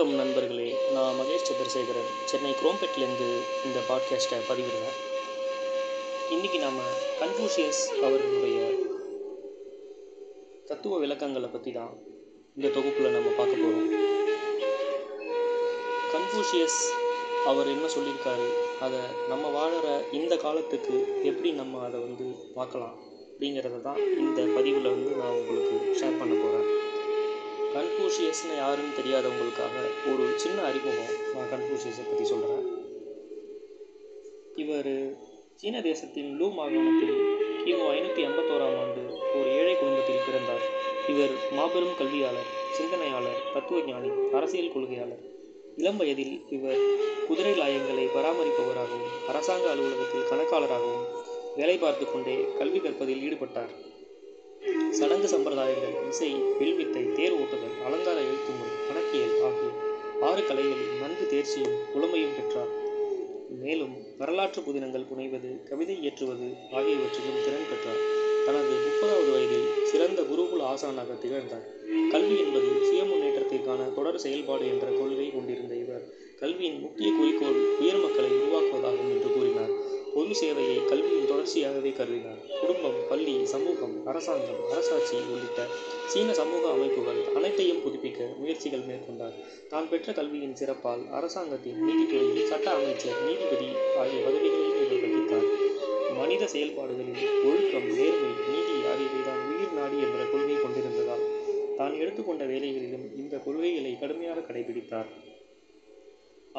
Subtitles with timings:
[0.00, 0.66] வணக்கம் நண்பர்களே.
[0.94, 2.06] நான் மகேஷ் சந்திரசேகரன்.
[2.30, 3.26] சென்னை குரோம்பேட்லேருந்து
[3.66, 4.94] இந்த பாட்காஸ்ட்டை பதிவிடுறேன்.
[6.34, 6.78] இன்றைக்கி நாம்
[7.20, 8.60] கன்ஃபூஷியஸ் அவர்களுடைய
[10.70, 11.92] தத்துவ விளக்கங்களை பற்றி தான்
[12.56, 13.90] இந்த தொகுப்பில் நம்ம பார்க்க போகிறோம்
[16.14, 16.80] கன்ஃபூஷியஸ்
[17.52, 18.48] அவர் என்ன சொல்லியிருக்காரு?
[18.86, 19.90] அதை நம்ம வாழற
[20.20, 20.96] இந்த காலத்துக்கு
[21.30, 22.28] எப்படி நம்ம அதை வந்து
[22.58, 22.96] பார்க்கலாம்
[23.30, 25.69] அப்படிங்கிறத தான் இந்த பதிவில் வந்து நான் உங்களுக்கு
[28.20, 29.74] கன்ஃபூஷியஸ்னு யாருன்னு தெரியாதவங்களுக்காக
[30.10, 32.66] ஒரு சின்ன அறிமுகம் நான் கன்ஃபூஷியஸை பற்றி சொல்கிறேன்
[34.62, 34.90] இவர்
[35.60, 37.14] சீன தேசத்தின் லூ மாகாணத்தில்
[37.64, 39.02] கிமு ஐநூற்றி எண்பத்தோராம் ஆண்டு
[39.38, 40.64] ஒரு ஏழை குடும்பத்தில் பிறந்தார்.
[41.12, 45.22] இவர் மாபெரும் கல்வியாளர் சிந்தனையாளர் தத்துவஞானி அரசியல் கொள்கையாளர்.
[45.80, 46.82] இளம் வயதில் இவர்
[47.28, 51.06] குதிரை லாயங்களை பராமரிப்பவராகவும் அரசாங்க அலுவலகத்தில் கணக்காளராகவும்
[51.60, 53.72] வேலை பார்த்து கொண்டே கல்வி கற்பதில் ஈடுபட்டார்.
[55.00, 56.28] சடங்கு சம்பிரதாயங்கள் இசை
[56.58, 59.68] வில்வித்தை தேர் ஓட்டுதல் அலங்கார எழுத்துமுறை கணக்கியல் ஆகிய
[60.28, 62.72] ஆறு கலைகளில் நன்கு தேர்ச்சியும் புலமையும் பெற்றார்.
[63.62, 68.02] மேலும் வரலாற்று புதினங்கள் புனைவது கவிதை இயற்றுவது ஆகியவற்றிலும் திறன் பெற்றார்.
[68.46, 71.66] தனது முப்பதாவது வயதில் சிறந்த குருகுல ஆசானாக திகழ்ந்தார்.
[72.12, 76.04] கல்வி என்பது சுய முன்னேற்றத்திற்கான தொடர் செயல்பாடு என்ற கொள்கை கொண்டிருந்த இவர்
[76.42, 79.72] கல்வியின் முக்கிய குறிக்கோள் உயர் மக்களை உருவாக்குவதாகும் என்று கூறினார்.
[80.14, 82.40] பொது சேவையை கல்வியின் தொடர்ச்சியாகவே கருதினார்.
[82.60, 83.34] குடும்பம் பள்ளி
[84.10, 85.60] அரசாங்கம் அரசாட்சி உள்ளிட்ட
[86.12, 89.36] சீன சமூக அமைப்புகள் அனைத்தையும் புதுப்பிக்க முயற்சிகள் மேற்கொண்டார்.
[89.72, 93.68] தான் பெற்ற கல்வியின் சிறப்பால் அரசாங்கத்தின் நீதித்துறையில் சட்ட அமைச்சர் நீதிபதி
[94.02, 95.48] ஆகிய பதவிகளையும் இவர் வகித்தார்
[96.20, 101.24] மனித செயல்பாடுகளில் ஒழுக்கம் நேர்மை நீதி ஆகியவை தான் உயிர் நாடி என்ற கொள்கை கொண்டிருந்ததால்
[101.78, 105.10] தான் எடுத்துக்கொண்ட வேலைகளிலும் இந்த கொள்கைகளை கடுமையாக கடைபிடித்தார்.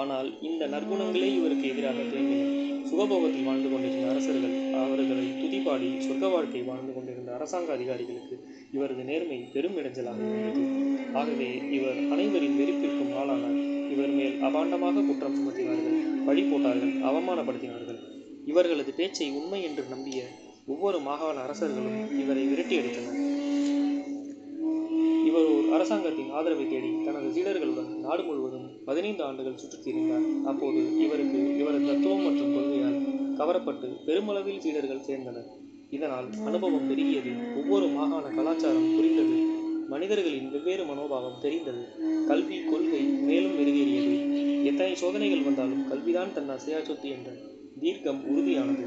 [0.00, 2.42] ஆனால் இந்த நற்குணங்களே இவருக்கு எதிராக திரும்பின
[2.90, 6.92] சுகபோகத்தில் வாழ்ந்து கொண்டிருந்த அரசர்கள் அவர்களை துதிபாடி சொர்க்க வாழ்க்கை வாழ்ந்து
[7.40, 8.36] அரசாங்க அதிகாரிகளுக்கு
[8.72, 10.62] இவரது நேர்மை பெரும் இடைஞ்சலாக இருந்தது.
[11.12, 13.58] ஆகவே இவர் அனைவரின் வெறுப்பிற்கும் ஆளானார்.
[13.90, 17.98] இவர் மேல் அபாண்டமாக குற்றம் சுமத்தினார்கள் பழி போட்டார்கள் அவமானப்படுத்தினார்கள்.
[18.46, 20.20] இவர்களது பேச்சை உண்மை என்று நம்பிய
[20.66, 23.18] ஒவ்வொரு மாகாண அரசர்களும் இவரை விரட்டி அடித்தனர்.
[25.28, 30.28] இவர் ஒரு அரசாங்கத்தின் ஆதரவை தேடி தனது சீடர்களுடன் நாடு முழுவதும் பதினைந்து ஆண்டுகள் சுற்றித் திரிந்தார்.
[30.44, 33.00] அப்போது இவருக்கு இவரது தத்துவம் மற்றும் கொள்கையால்
[33.40, 35.50] கவரப்பட்டு பெருமளவில் சீடர்கள் சேர்ந்தனர்.
[35.96, 37.30] இதனால் அனுபவம் பெருகியது.
[37.60, 39.36] ஒவ்வொரு மாகாண கலாச்சாரம் புரிந்தது.
[39.92, 41.82] மனிதர்களின் வெவ்வேறு மனோபாவம் தெரிந்தது.
[42.28, 44.14] கல்வி கொள்கை மேலும் மெருகேறியது.
[44.64, 47.30] எத்தனை சோதனைகள் வந்தாலும் கல்விதான் தன் அசையா சொத்து என்ற
[47.80, 48.84] தீர்க்கம் உறுதியானது.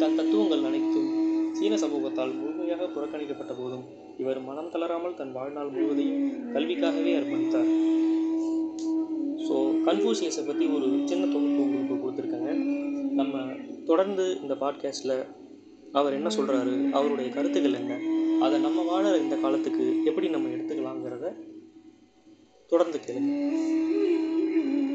[0.00, 1.10] தன் தத்துவங்கள் அனைத்தும்
[1.58, 3.84] சீன சமூகத்தால் முழுமையாக புறக்கணிக்கப்பட்ட போதும்
[4.18, 6.24] இவர் மனம் தளராமல் தன் வாழ்நாள் முழுவதையும்
[6.54, 7.70] கல்விக்காகவே அர்ப்பணித்தார்.
[9.46, 9.54] ஸோ
[9.86, 12.52] கன்ஃபூசியஸை பற்றி ஒரு சின்ன தொகுப்பு உங்களுக்கு கொடுத்துருக்கேங்க.
[13.20, 13.44] நம்ம
[13.84, 15.16] தொடர்ந்து இந்த பாட்காஸ்ட்டில்
[15.92, 17.98] அவர் என்ன சொல்கிறாரு அவருடைய கருத்துக்கள் என்ன?
[18.44, 21.32] அதை நம்ம வாழற இந்த காலத்துக்கு எப்படி நம்ம எடுத்துக்கலாங்கிறத
[22.66, 24.31] தொடர்ந்து கேளுங்க.